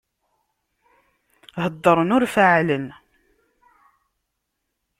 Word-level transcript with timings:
Heddṛen 1.63 2.09
ur 2.15 2.23
faɛlen. 2.33 2.85